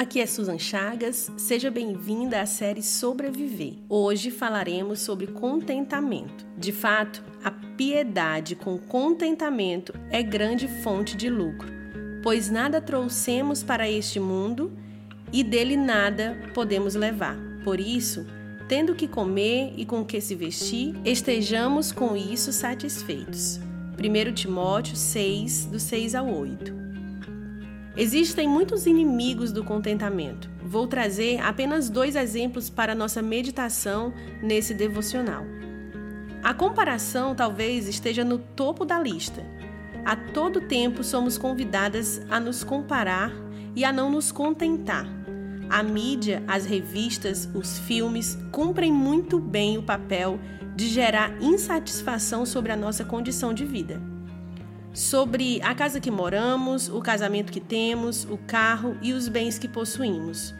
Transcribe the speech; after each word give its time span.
Aqui 0.00 0.18
é 0.18 0.24
Susan 0.24 0.58
Chagas, 0.58 1.30
seja 1.36 1.70
bem-vinda 1.70 2.40
à 2.40 2.46
série 2.46 2.82
Sobreviver. 2.82 3.74
Hoje 3.86 4.30
falaremos 4.30 5.00
sobre 5.00 5.26
contentamento. 5.26 6.46
De 6.56 6.72
fato, 6.72 7.22
a 7.44 7.50
piedade 7.50 8.56
com 8.56 8.78
contentamento 8.78 9.92
é 10.10 10.22
grande 10.22 10.66
fonte 10.82 11.14
de 11.14 11.28
lucro, 11.28 11.70
pois 12.22 12.48
nada 12.48 12.80
trouxemos 12.80 13.62
para 13.62 13.90
este 13.90 14.18
mundo 14.18 14.72
e 15.30 15.44
dele 15.44 15.76
nada 15.76 16.48
podemos 16.54 16.94
levar. 16.94 17.36
Por 17.62 17.78
isso, 17.78 18.26
tendo 18.70 18.94
que 18.94 19.06
comer 19.06 19.74
e 19.76 19.84
com 19.84 20.02
que 20.02 20.18
se 20.18 20.34
vestir, 20.34 20.94
estejamos 21.04 21.92
com 21.92 22.16
isso 22.16 22.54
satisfeitos. 22.54 23.60
1 23.98 24.32
Timóteo 24.32 24.96
6, 24.96 25.66
do 25.66 25.78
6 25.78 26.14
ao 26.14 26.26
8. 26.26 26.79
Existem 27.96 28.48
muitos 28.48 28.86
inimigos 28.86 29.50
do 29.50 29.64
contentamento. 29.64 30.48
Vou 30.62 30.86
trazer 30.86 31.40
apenas 31.40 31.90
dois 31.90 32.14
exemplos 32.14 32.70
para 32.70 32.94
nossa 32.94 33.20
meditação 33.20 34.14
nesse 34.40 34.72
devocional. 34.72 35.44
A 36.42 36.54
comparação 36.54 37.34
talvez 37.34 37.88
esteja 37.88 38.24
no 38.24 38.38
topo 38.38 38.84
da 38.84 38.98
lista. 38.98 39.44
A 40.04 40.14
todo 40.14 40.68
tempo 40.68 41.02
somos 41.02 41.36
convidadas 41.36 42.22
a 42.30 42.38
nos 42.38 42.62
comparar 42.62 43.32
e 43.74 43.84
a 43.84 43.92
não 43.92 44.10
nos 44.10 44.30
contentar. 44.30 45.06
A 45.68 45.82
mídia, 45.82 46.42
as 46.46 46.64
revistas, 46.64 47.48
os 47.54 47.78
filmes 47.80 48.38
cumprem 48.52 48.92
muito 48.92 49.38
bem 49.38 49.78
o 49.78 49.82
papel 49.82 50.38
de 50.76 50.88
gerar 50.88 51.42
insatisfação 51.42 52.46
sobre 52.46 52.72
a 52.72 52.76
nossa 52.76 53.04
condição 53.04 53.52
de 53.52 53.64
vida 53.64 54.09
sobre 54.92 55.60
a 55.62 55.74
casa 55.74 56.00
que 56.00 56.10
moramos, 56.10 56.88
o 56.88 57.00
casamento 57.00 57.52
que 57.52 57.60
temos, 57.60 58.24
o 58.24 58.36
carro 58.36 58.96
e 59.00 59.12
os 59.12 59.28
bens 59.28 59.58
que 59.58 59.68
possuímos. 59.68 60.54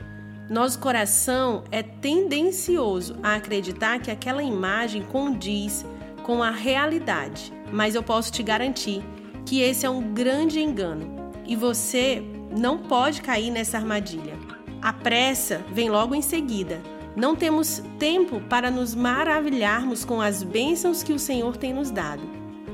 Nosso 0.49 0.79
coração 0.79 1.65
é 1.71 1.83
tendencioso 1.83 3.17
a 3.23 3.37
acreditar 3.37 4.01
que 4.01 4.11
aquela 4.11 4.43
imagem 4.43 5.03
condiz 5.03 5.85
com 6.23 6.43
a 6.43 6.51
realidade, 6.51 7.53
mas 7.73 7.95
eu 7.95 8.03
posso 8.03 8.33
te 8.33 8.43
garantir 8.43 9.03
que 9.47 9.61
esse 9.61 9.87
é 9.87 9.91
um 9.91 10.13
grande 10.13 10.61
engano 10.61 11.33
e 11.47 11.57
você 11.57 12.23
não 12.57 12.79
pode 12.79 13.23
cair 13.23 13.51
nessa 13.51 13.79
armadilha. 13.79 14.35
A 14.83 14.93
pressa 14.93 15.61
vem 15.73 15.91
logo 15.91 16.15
em 16.15 16.23
seguida. 16.23 16.81
Não 17.15 17.37
temos 17.37 17.83
tempo 17.99 18.41
para 18.49 18.71
nos 18.71 18.95
maravilharmos 18.95 20.05
com 20.05 20.21
as 20.21 20.43
bênçãos 20.43 21.03
que 21.03 21.13
o 21.13 21.19
Senhor 21.19 21.57
tem 21.57 21.73
nos 21.73 21.91
dado. 21.91 22.23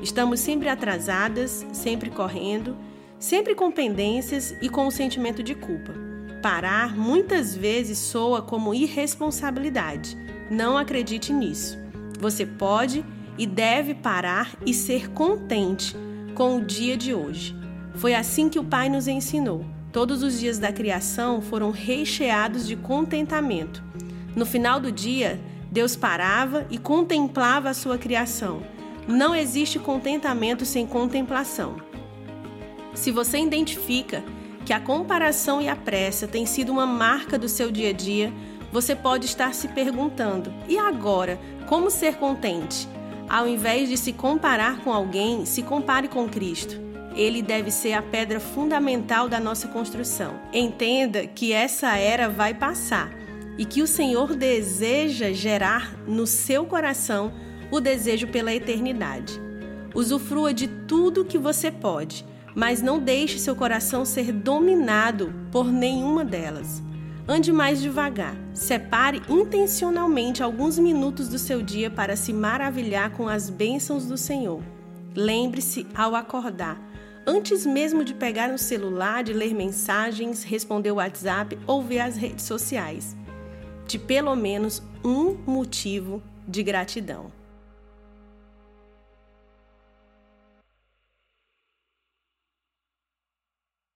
Estamos 0.01 0.39
sempre 0.39 0.69
atrasadas, 0.69 1.65
sempre 1.73 2.09
correndo, 2.09 2.77
sempre 3.19 3.55
com 3.55 3.71
pendências 3.71 4.55
e 4.61 4.69
com 4.69 4.87
o 4.87 4.91
sentimento 4.91 5.41
de 5.41 5.55
culpa. 5.55 5.93
Parar 6.41 6.95
muitas 6.95 7.55
vezes 7.55 7.97
soa 7.97 8.41
como 8.41 8.73
irresponsabilidade. 8.73 10.15
Não 10.51 10.77
acredite 10.77 11.33
nisso. 11.33 11.77
Você 12.19 12.45
pode 12.45 13.03
e 13.37 13.45
deve 13.45 13.95
parar 13.95 14.55
e 14.65 14.73
ser 14.73 15.09
contente 15.11 15.95
com 16.35 16.57
o 16.57 16.65
dia 16.65 16.95
de 16.95 17.13
hoje. 17.13 17.55
Foi 17.95 18.13
assim 18.13 18.49
que 18.49 18.59
o 18.59 18.63
Pai 18.63 18.89
nos 18.89 19.07
ensinou. 19.07 19.65
Todos 19.91 20.21
os 20.21 20.39
dias 20.39 20.59
da 20.59 20.71
criação 20.71 21.41
foram 21.41 21.71
recheados 21.71 22.67
de 22.67 22.75
contentamento. 22.75 23.83
No 24.35 24.45
final 24.45 24.79
do 24.79 24.91
dia, 24.91 25.39
Deus 25.71 25.95
parava 25.95 26.67
e 26.69 26.77
contemplava 26.77 27.69
a 27.69 27.73
sua 27.73 27.97
criação 27.97 28.61
não 29.07 29.33
existe 29.33 29.79
contentamento 29.79 30.65
sem 30.65 30.85
contemplação. 30.85 31.77
Se 32.93 33.11
você 33.11 33.37
identifica 33.37 34.23
que 34.65 34.73
a 34.73 34.79
comparação 34.79 35.61
e 35.61 35.69
a 35.69 35.75
pressa 35.75 36.27
têm 36.27 36.45
sido 36.45 36.71
uma 36.71 36.85
marca 36.85 37.37
do 37.37 37.47
seu 37.47 37.71
dia 37.71 37.91
a 37.91 37.93
dia, 37.93 38.33
você 38.71 38.95
pode 38.95 39.25
estar 39.25 39.53
se 39.53 39.69
perguntando: 39.69 40.53
e 40.67 40.77
agora, 40.77 41.39
como 41.67 41.89
ser 41.89 42.15
contente? 42.15 42.87
Ao 43.29 43.47
invés 43.47 43.89
de 43.89 43.97
se 43.97 44.13
comparar 44.13 44.79
com 44.79 44.91
alguém, 44.91 45.45
se 45.45 45.61
compare 45.61 46.07
com 46.07 46.27
Cristo. 46.27 46.87
Ele 47.15 47.41
deve 47.41 47.71
ser 47.71 47.93
a 47.93 48.01
pedra 48.01 48.39
fundamental 48.39 49.27
da 49.27 49.39
nossa 49.39 49.67
construção. 49.67 50.39
Entenda 50.53 51.25
que 51.25 51.51
essa 51.51 51.97
era 51.97 52.29
vai 52.29 52.53
passar 52.53 53.11
e 53.57 53.65
que 53.65 53.81
o 53.81 53.87
Senhor 53.87 54.35
deseja 54.35 55.33
gerar 55.33 55.97
no 56.07 56.27
seu 56.27 56.65
coração 56.65 57.33
o 57.71 57.79
desejo 57.79 58.27
pela 58.27 58.53
eternidade. 58.53 59.39
Usufrua 59.93 60.53
de 60.53 60.67
tudo 60.67 61.25
que 61.25 61.37
você 61.37 61.71
pode, 61.71 62.25
mas 62.55 62.81
não 62.81 62.99
deixe 62.99 63.39
seu 63.39 63.55
coração 63.55 64.05
ser 64.05 64.31
dominado 64.31 65.33
por 65.51 65.71
nenhuma 65.71 66.25
delas. 66.25 66.81
Ande 67.27 67.51
mais 67.51 67.81
devagar. 67.81 68.35
Separe 68.53 69.21
intencionalmente 69.27 70.41
alguns 70.41 70.79
minutos 70.79 71.27
do 71.27 71.37
seu 71.37 71.61
dia 71.61 71.89
para 71.89 72.15
se 72.15 72.31
maravilhar 72.31 73.11
com 73.11 73.27
as 73.27 73.49
bênçãos 73.49 74.05
do 74.05 74.17
Senhor. 74.17 74.61
Lembre-se 75.13 75.85
ao 75.93 76.15
acordar, 76.15 76.79
antes 77.25 77.65
mesmo 77.65 78.05
de 78.05 78.13
pegar 78.13 78.47
no 78.47 78.57
celular, 78.57 79.23
de 79.23 79.33
ler 79.33 79.53
mensagens, 79.53 80.43
responder 80.43 80.91
o 80.91 80.95
WhatsApp 80.95 81.57
ou 81.67 81.83
ver 81.83 81.99
as 81.99 82.15
redes 82.15 82.45
sociais, 82.45 83.17
de 83.85 83.99
pelo 83.99 84.35
menos 84.35 84.81
um 85.03 85.35
motivo 85.45 86.23
de 86.47 86.63
gratidão. 86.63 87.31